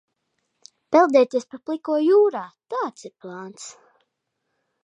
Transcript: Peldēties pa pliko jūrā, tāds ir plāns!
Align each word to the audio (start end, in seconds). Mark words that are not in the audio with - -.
Peldēties 0.95 1.45
pa 1.51 1.59
pliko 1.69 1.97
jūrā, 2.05 2.43
tāds 2.75 3.09
ir 3.11 3.15
plāns! 3.27 3.71